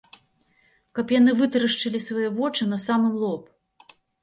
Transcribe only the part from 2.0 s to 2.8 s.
свае вочы